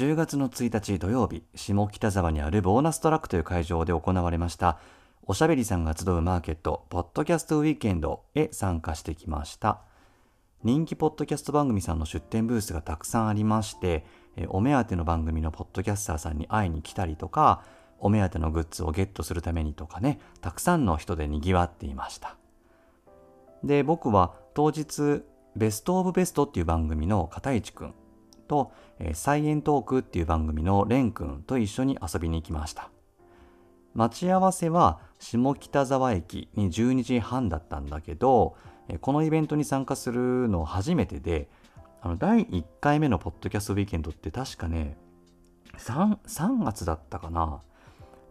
[0.00, 4.78] 10月の1日土曜日下北沢にあるボーナストラックという会場で行われました
[5.24, 9.82] おしゃべりさんが集うマーケットポッドキャストウィークエンドへ参加してきました。
[10.64, 14.06] 人気ポッドキャスト番組さんの出展ブースがたくさんありまして
[14.48, 17.62] お目当ての番組のポッドキャスターさんに会いに来たりとか
[17.98, 22.36] お目当てのグッズをゲットするためにとかねたくさんの人でにぎわっていました。
[23.62, 25.22] で僕は当日
[25.56, 27.94] ベストオブベストっていう番組の片市くん
[28.50, 32.90] と、えーサイエントークっていう番組のレンくんと一緒に遊びに行きました。
[33.94, 38.56] 待ち合わせは下北沢駅に12時半だったんだけど
[38.88, 41.48] えこのイベントに参加するの初めてで
[42.00, 44.96] あの第1回目のポッドキャストウィーケンドって確かね
[45.78, 47.62] 3, 3月だったかな。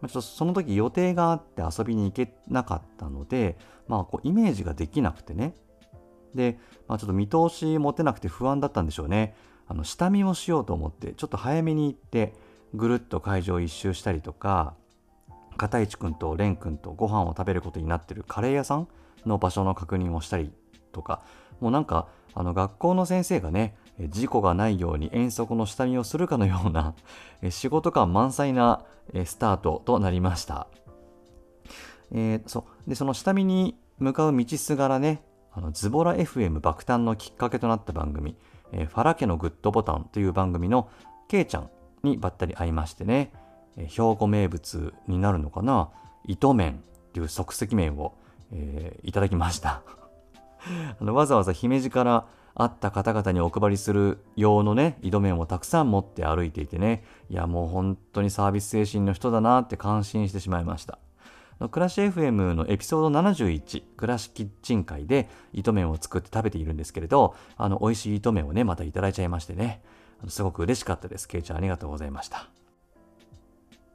[0.02, 5.54] ちょっとその時予定があって遊びに行けなかったので、まあ、こうイメージができなくてね。
[6.34, 9.34] で、まあ、ちょっと見通し持てなくて不安だったんでしょうね
[9.66, 12.34] あの下見をしようと思ってちょっと早めに行って
[12.74, 14.74] ぐるっと会場一周したりとか
[15.56, 18.88] 片市くんと蓮くんとご飯を食べることになってるカレー屋さん
[19.26, 20.50] の場所の確認をしたり
[20.92, 21.22] とか
[21.60, 23.76] もうなんかあの学校の先生がね
[24.08, 26.94] 事故がないように遠足の下見をするかのような
[27.50, 28.84] 仕事感満載な
[29.24, 30.68] スタートとなりました。
[32.12, 38.36] えーそうでその下見に向かう道すがらねあのズボラ FM 爆誕のきっかけとなった番組
[38.72, 40.88] 「えーファラ家のグッドボタン」という番組の
[41.28, 41.70] ケイちゃん
[42.02, 43.32] にばったり会いましてね、
[43.76, 45.90] えー兵庫名物になるのかな？
[46.24, 48.14] 糸麺っていう即席麺を、
[48.52, 49.82] えーいただきました。
[51.00, 57.04] あのわざわざ姫路から会った方々にお配りする用のね井戸麺をたくさん持って歩いていてね。
[57.30, 60.98] いやもう本当にサービス精神の人だなって感心してしまいました。
[61.68, 69.82] 暮らし FM のエピソード71暮らしキッチン会で糸麺を作って食べているんですけれどあの美味しい糸麺をねまたいただいちゃいましてね。
[70.28, 71.26] すごく嬉しかったです。
[71.26, 72.48] ケイちゃんありがとうございました。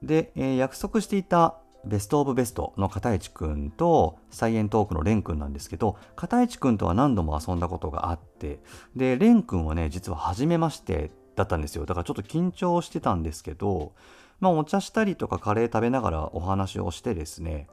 [0.01, 8.59] で、えー約束していたベストオブベストの片市くんとサイエントークのレンくんなんですけど片市くんとは何度も遊んだことがあって
[8.95, 11.85] でレンくんはね実は初めましてだったんですよ。
[11.85, 13.93] だからちょっと緊張してたんですけど
[14.39, 17.67] まあお茶したりとかカレー食べながらお話をしてですね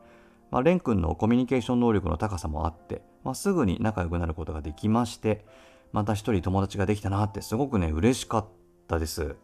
[0.53, 5.47] まあ、レン君のコミュニケーション能力の高さもあって、まあ、すぐに仲良くなることができまして
[5.93, 8.47] また一人友達ができたなってすごくね嬉しかっ
[8.87, 9.37] たです、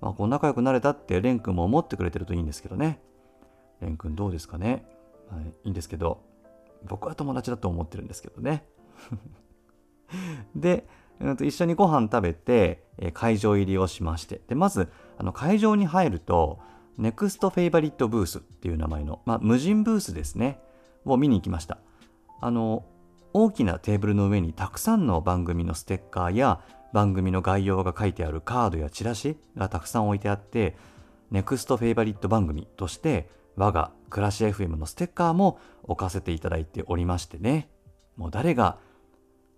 [0.00, 3.00] まあ、こう仲良くなれたってレン君も思ってくれてるといいんですけどね。
[3.80, 4.84] レン君どうですかね、
[5.28, 6.22] はい、いいんですけど
[6.84, 8.64] 僕は友達だと思ってるんですけどね。
[10.54, 10.86] で、
[11.18, 12.84] うんと一緒にご飯食べて、
[13.14, 14.88] 会場入りをしましてでまず
[15.22, 16.58] あの会場に入ると
[16.98, 20.58] ネクストフェイバリットブースっていう名前の、まあ、無人ブースですね。
[21.04, 21.78] を見に行きました。
[22.40, 22.84] あの
[23.32, 26.60] 大きなテーブルの上にたくさんの番組のステッカーや
[26.92, 30.76] 番組の概要が書いてあるカードやチラシがたくさん置いてあって
[31.30, 37.68] ネクストフェイバリット番組として我が暮らし FM のステッカーも置かせていただいておりましてね。
[38.16, 38.78] もう誰が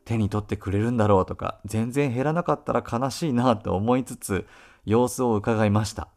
[0.05, 4.47] 手に取ってくれるんだろうとか全然減らなかったら悲しいなと思いつつ
[4.85, 6.09] 様子を伺いました、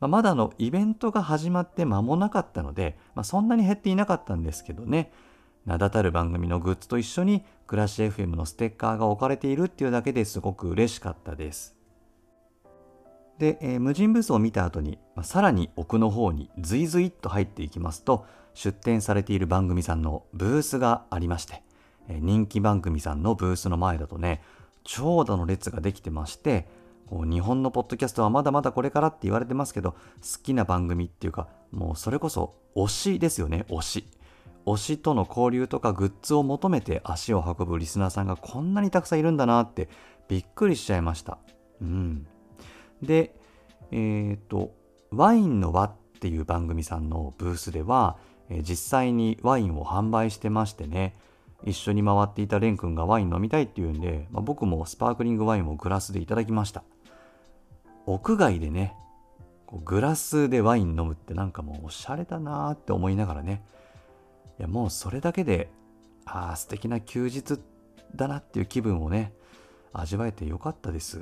[0.00, 5.12] まあまだあのイベントが始まって間もなかったので、まあ、そんなに減っていなかったんですけどね。
[5.66, 11.76] 名だたる番組のグッズと一緒に暮らし FM のステッカーが置かれているっていうだけですごく嬉しかったです。
[13.38, 21.62] で、えー無人ブースを見た後に、まあさらに奥の方にズイズイっと入っていきますと出展されている番組さんのブースがありまして、
[22.08, 24.42] えー人気番組さんのブースの前だとね
[24.84, 26.68] 長蛇の列ができてまして
[27.10, 29.98] 日本のポッドキャストはまだまだこれからって言われてますけど好
[30.42, 34.08] きな番組っていうかもうそれこそ推しですよね推し。
[34.66, 39.88] 推しとの交流とかグッズを求めて足を運ぶリスナーさんがこんなにたくさんいるんだなって
[40.28, 41.38] びっくりしちゃいました。
[41.80, 42.26] うん、
[43.00, 43.32] で、
[43.92, 44.74] えっ、と、
[45.12, 48.16] ワインの輪っていう番組さんのブースでは、
[48.48, 51.16] えー実際にワインを販売してましてね、
[51.64, 56.84] 一緒に回っていたレン君がワイン飲みたいっていうんで、まあ、僕もスパークリングワインをグラスでいただきました。
[58.06, 58.94] 屋外でね
[59.84, 63.62] グラスでワイン飲むってなんかもうおしゃれだなーって思いながらね。
[64.58, 65.70] いやもうそれだけで
[66.24, 67.58] ああ素敵な休日
[68.14, 69.32] だなっていう気分をね
[69.92, 71.20] 味わえてよかったです。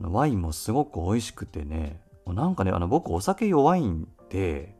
[0.00, 4.74] ワインもすごく美味しくてねなんかねあの僕お酒弱いんで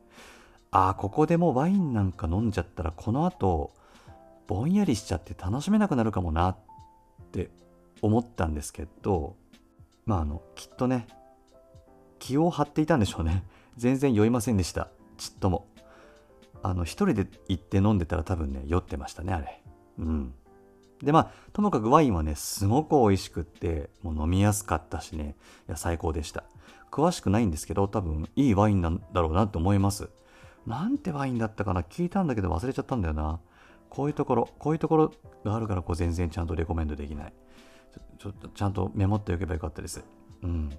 [0.70, 3.72] ああここでもうワインなんか飲んじゃったらこの後
[4.46, 6.56] ぼんやりしちゃって楽しめなくなるかもなっ
[7.30, 7.50] て
[8.00, 9.36] 思ったんですけど
[10.06, 11.06] まああのきっとね
[12.18, 13.44] 気を張っていたんでしょうね。
[13.76, 14.88] 全然酔いませんでした。
[15.16, 15.66] ちっとも。
[16.62, 19.62] あの一人で行って飲んでたら多分ね酔ってましたねあれ。
[19.98, 20.34] うん。
[21.02, 25.34] でまあともかくワインはねすごく美味しくってもう飲みやすかったしね
[25.66, 26.44] いや最高でした。
[26.92, 30.10] 詳しくないんですけど多分いいワインなんだろうなと思います。
[30.66, 33.40] なんてワインだったかな聞いたんだけど忘れちゃったんだよな。
[33.88, 35.12] こういうところこういうところ
[35.44, 37.32] があるからこう全然ちゃんとレコメンドできない。
[38.22, 40.04] ちょっとちゃんとメモっておけばよかったです。
[40.44, 40.70] うん。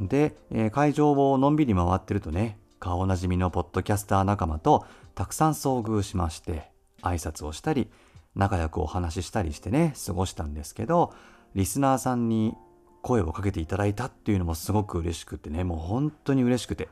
[0.00, 6.70] で、えー会場をのんびり回ってるとね顔なじみのポッドキャスター仲間とたくさん遭遇しまして
[7.02, 7.90] 挨拶をしたり
[8.34, 11.12] 仲良くお話ししたりしてね過ごしたんですけど
[11.54, 12.54] リスナーさんに
[13.02, 16.88] 声をかけていただいたっていうのもすごく嬉しくてねもう本当に嬉しくて。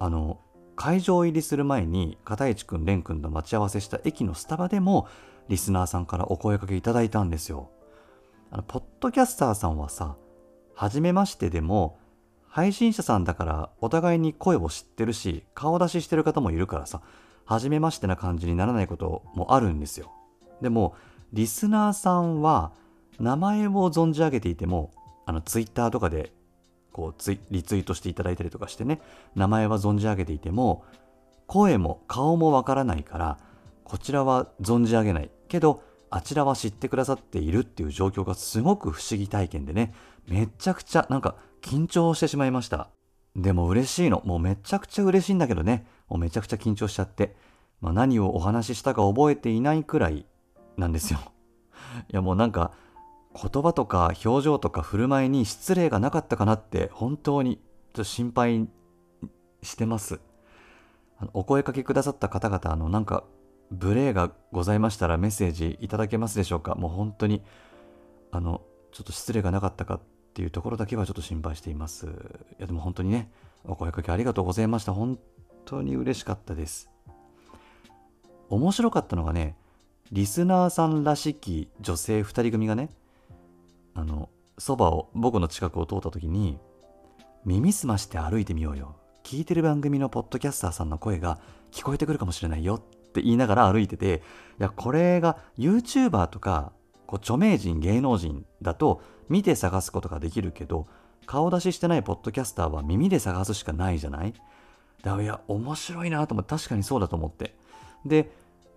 [0.00, 0.40] あの
[0.76, 5.08] 会場入りする前に片市くん蓮くんと待ち合わせした駅のスタバでも
[5.48, 7.70] リスナーさんからお声かけいただいたんですよ。
[8.50, 10.16] あのポッドキャスターさんはさ
[10.74, 11.98] 初めましてでも
[12.48, 17.02] 配信者さんだからお互いに声を知ってるし顔出ししてる方もいるからさ
[17.44, 20.12] 初めましてな感じにならないこともあるんですよ。
[20.60, 20.94] でも
[21.32, 22.72] リスナーさんは
[23.20, 24.92] 名前を存じ上げていても
[25.26, 26.32] あのツイッターとかで
[26.92, 29.00] こうツリツイートしていただいたりとかしてね
[29.34, 30.84] 名前は存じ上げていても
[31.46, 33.38] 声も顔もわからないから
[33.84, 35.30] こちらは存じ上げない。
[35.48, 39.94] けどあちらは知ってくださっているっていう状況がすごく不思議体験でね
[40.26, 42.90] めちゃくちゃなんか緊張してしまいました。
[43.36, 44.22] でも嬉しいの。
[44.24, 45.86] もうめちゃくちゃ嬉しいんだけどね。
[46.08, 47.36] もうめちゃくちゃ緊張しちゃって、
[47.80, 50.26] まあ、何をお話ししたか覚えていないくらい
[50.76, 51.20] なんですよ。
[52.10, 52.72] いやもうなんか
[53.34, 58.68] 言葉とか表情とか振る舞いに失礼がなかったかなって本当にちょっと心配
[59.62, 60.20] してます。
[61.32, 63.24] お声かけくださった方々あのなんか
[63.70, 66.74] 無礼がございましたらメッセージいただけますでしょうか？
[66.74, 67.42] もう本当に
[68.30, 68.62] あの
[68.92, 70.00] ちょっと失礼がなかったかっ
[70.34, 72.06] ていうところだけはちょっと心配しています。
[72.06, 72.10] い
[72.58, 73.30] やでも本当にね
[73.64, 74.92] お声かけありがとうございました。
[74.92, 75.18] 本
[75.64, 76.90] 当に嬉しかったです。
[78.48, 79.56] 面白かったのがね
[80.10, 82.88] リスナーさんらしき女性2人組がね
[83.94, 86.58] あのそばを僕の近くを通った時に
[87.44, 88.96] 耳すまして歩いてみようよ。
[89.22, 91.38] 聞いてる番組のポッドキャスターさんの声が
[91.70, 92.82] 聞こえてくるかもしれないよっ
[93.18, 94.22] って言いながら歩いてて
[94.58, 96.72] いやこれが YouTuber とか
[97.06, 100.86] こう著名人芸能人だと見て探すことができるけど
[101.26, 104.32] 顔出ししてないポッドキャスターは耳で探すしかないじゃない？
[105.02, 107.54] だいや面白いなと思って確かにそうだと思って。
[108.06, 108.30] で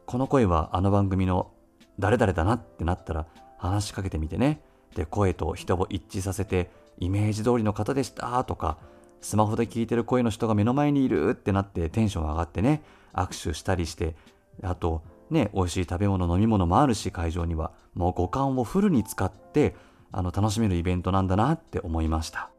[0.05, 1.51] この声はあの番組の
[1.99, 3.25] 誰々だなってなったら
[3.57, 4.61] 話しかけてみてね。
[4.95, 8.77] で声と人を一致させてイメージ通りの方でしたとか
[9.21, 12.83] スマホで聞いてる声の人が目の前にいるってなってテンション上がってね
[13.13, 14.15] 握手したりして
[14.63, 19.75] あとね美味しい食べ物飲み物もあるし会場にはもう五感をフルに使って
[20.11, 22.49] あの楽しめるイベントなんだなって思いました。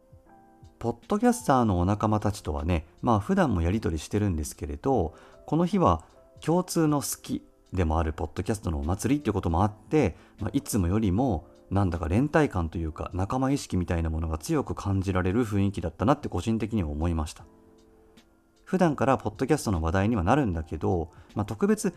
[0.78, 5.14] ポッドキャスターのお仲間たちとはねまあ普段もやり取りしてるんですけれど
[5.46, 6.02] この日は
[6.40, 17.46] 共通の好きでもあるポッドキャストのお祭りっていうこともあって、まあ、いつもよりもなんだか連帯感というか仲間意識みたいなものが強く感じられる雰囲気だったなって個人的には思いました。
[18.64, 21.94] 普段からポッドキャストの話題にはなるんだけど、まあ、特別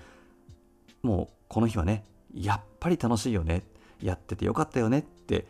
[1.03, 3.63] もうこの日はねやっぱり楽しいよね
[4.01, 5.45] やっててよかったよねって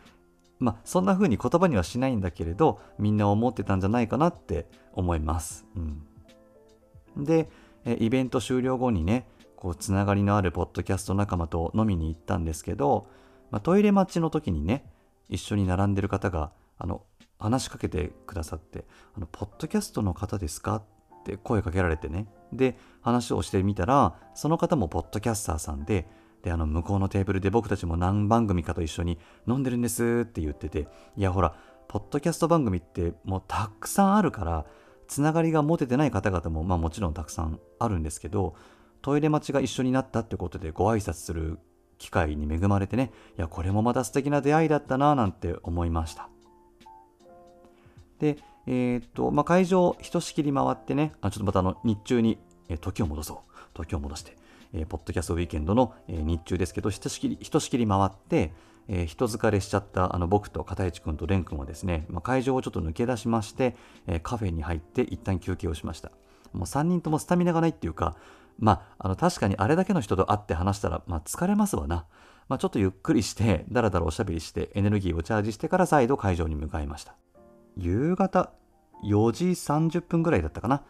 [0.59, 7.49] まあそんな風に言葉にはしないんだけれどみんな思ってたんじゃないかなって思います、うん、で
[7.85, 13.07] イベント終了後にねこうつながりのあるポッドキャスト仲間と飲みに行ったんですけど、
[13.51, 14.85] まあ、トイレ待ちの時にね
[15.29, 17.03] 一緒に並んでる方があの
[17.39, 18.85] 話しかけてくださって
[19.15, 20.75] 「あのポッドキャストの方ですか?」
[21.21, 26.07] って声かけられてねで話をしてみたらその方もポッドキャスターさんで
[26.43, 30.87] であの向こうのテーブルで僕たちも何番組かと一緒に飲んでるんですって言ってて
[31.17, 31.55] いやほら
[31.87, 34.65] ポッドキャスト番組ってもうたくさんあるから
[35.07, 38.55] つながりが持ててない方々もまあもちろんたくさんあるんですけど
[39.01, 41.59] トイレ待ちが一緒になったってことでご挨拶する
[41.97, 46.29] 機会に恵まれてねいやこれもまた素敵な出会いだったななんて思いました。
[48.19, 48.37] で
[48.67, 52.37] えーっとまあ会場ひとしきり回ってねあちょっとまたあの日中に、
[52.69, 53.37] え時を戻そう。
[53.73, 54.37] 時を戻して、
[54.73, 58.53] えーポッドキャストウィーケンドの、えー日中ですけどひとしきりひとしきり回って、
[58.87, 63.75] えー人疲れしちゃったあの僕と片市君と蓮君はですね、まあ、会場をちょっと抜け出しまして、
[64.07, 66.11] えカフェに入って一旦休憩をしました。
[66.53, 68.15] もう3人ともスタミナがないっていうか
[68.57, 72.05] まあ、あの確かにあれだけの人と会って話したら、まあ、疲れますわな、
[72.47, 77.15] まあ、ちょっとゆっくりしてだらだらおしゃべりしてエネルギーをチャージしてから再度会場に向かいました。
[77.77, 78.51] 夕方
[79.03, 80.83] 4時30分ぐらいだったかな。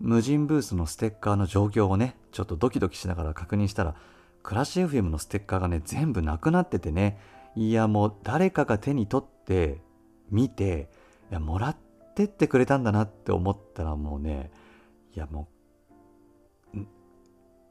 [0.00, 3.94] 無人ブースのステッカーの状況をねちょっとドキドキしながら確認したら
[4.42, 7.18] クラッシュ FM のステッカーがね全部なくなっててね。
[7.54, 9.80] いやもう誰かが手に取って
[10.30, 10.90] 見て
[11.30, 11.76] いやもらっ
[12.14, 14.50] てってくれたんだなって思ったらもうね
[15.14, 15.61] いやもう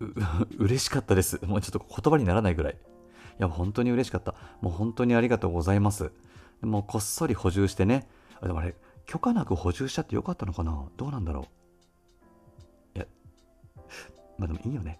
[0.05, 0.13] う
[0.63, 1.39] 嬉しかったです。
[1.45, 2.73] もうちょっと言葉にならないぐらい。
[2.73, 2.77] い
[3.39, 4.35] や本当に嬉しかった。
[4.61, 6.11] もう本当にありがとうございます。
[6.61, 8.07] もうこっそり補充してね。
[8.41, 10.85] あでもあれ許可なく補充しちゃってよかったのかな？
[10.97, 11.47] どうなんだろ
[12.95, 12.97] う。
[12.97, 13.07] いや
[14.37, 14.99] まあでもいいよね。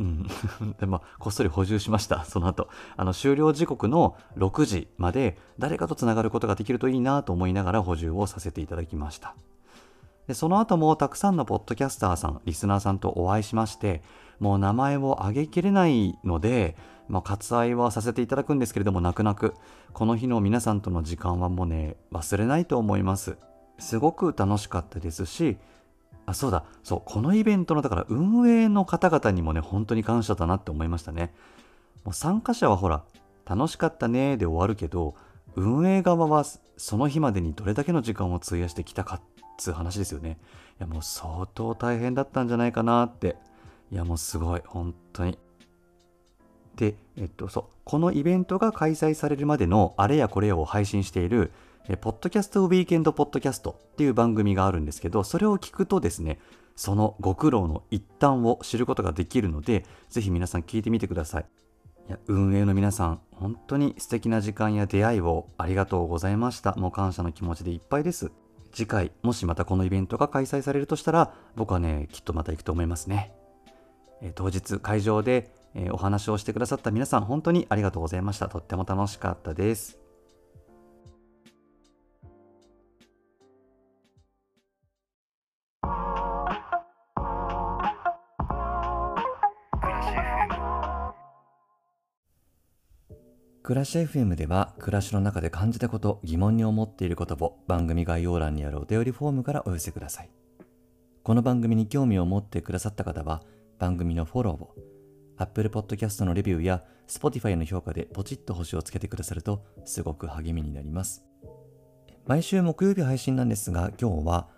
[0.00, 0.26] うん。
[0.78, 2.24] でまあこっそり補充しました。
[2.24, 2.68] その後。
[2.96, 9.34] あの終了時刻の6時まで誰かとつながることができるといいなと思いながら補充をさせていただきました。
[10.32, 14.00] でその後もたくさんのポッドキャスターさんリスナーさんとお会いしまして
[14.40, 16.74] もう名前を挙げきれないので、
[17.06, 19.52] まあ、割愛はさせていただくんですけれども泣く泣く。
[19.92, 23.36] この日の皆さんとの時間はもうね忘れないと思います。
[23.78, 25.58] すごく楽しかったですし
[26.24, 26.64] あそうだ。
[26.82, 31.34] そうこのイベントのだから運営の方々にもね本当に感謝だなって思いましたね。
[32.04, 33.04] もう参加者はほら
[33.44, 35.14] 楽しかったねで終わるけど
[35.56, 36.44] 運営側は
[36.78, 39.20] その日までにどれだけの時間を費やしてきたかっ
[39.58, 40.38] つう話ですよね。
[40.78, 43.36] いやもう相当大変だったんじゃないかなって。
[43.90, 45.38] いやもうすごい本当に。
[46.76, 51.52] で、えっと、そうこのイベントが開催されるまでのあれやこれやを配信している
[51.88, 56.38] えポッドキャストウィーケンドポッドキャストっていう番組があるんですけどそれを聞くとですね
[56.76, 61.46] そのご苦労の一端を知ることができるのでぜひ皆さん聞いてみてください。
[62.08, 66.74] いや運営の皆さん本当に素敵な時間や出会いをありがとうございました。
[66.76, 68.32] もう感謝の気持ちでいっぱいです。
[68.72, 73.32] 次回もしまたこのイベントが開催されるとしたら僕はねきっとまた行くと思いますね。
[74.22, 78.48] え当日会場で、えお話をしてくださった皆さん本当にありがとうございました。
[78.48, 80.01] とっても楽しかったです。
[93.62, 100.30] 暮らし FM では暮らしの中で感じたこと疑問に思っていることを番組概要欄にあるお便りフォームからお寄せください。
[101.22, 103.40] この番組に興味を持ってくださった方は
[103.78, 104.74] 番組のフォローを
[105.36, 111.22] Apple Podcast のレビューや Spotify の評価でポチッと星をつけてくださるとすごく励みになります。
[112.26, 114.48] 毎週木曜日配信なんですが今日は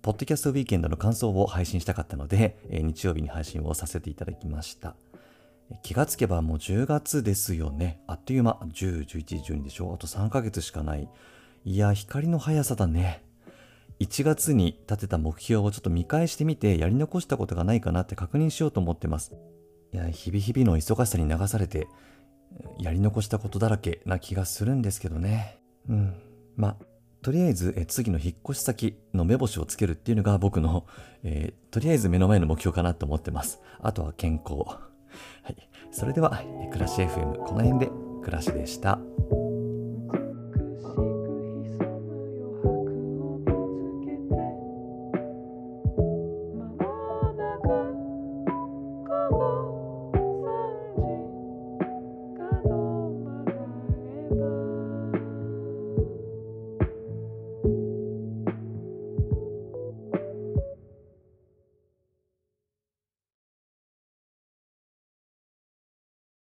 [0.00, 4.96] ポッドキャストウィーケンドの感想を配信したかったので、えー日曜日に配信をさせていただきました。
[5.82, 8.00] 気がつけばもう10月ですよね。
[8.06, 8.58] あっという間。
[8.62, 11.08] 10、11、12でしょあと3ヶ月しかない。
[11.64, 13.24] いや、光の速さだね。
[13.98, 19.34] 1月に立てた目標をちょっと見返してみて、やり残したことがないかなって確認しようと思ってます。
[19.92, 21.88] いや、日々日々の忙しさに流されて、
[22.78, 25.58] やり残したことだらけな気がするんですけどね。
[25.88, 26.14] うん。
[26.56, 26.76] ま、
[27.22, 30.86] とりあえずえ次の引っ越し先の目星をつけるっていうのが僕の、
[31.24, 33.60] えーとりあえず目の前の目標かなと思ってます。
[33.80, 34.85] あとは健康。
[35.42, 35.56] はい。
[35.90, 37.90] それでは、暮らし FM、この辺で
[38.22, 38.98] 暮らしでした。